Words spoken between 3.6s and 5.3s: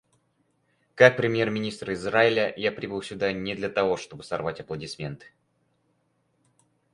того, чтобы сорвать аплодисменты.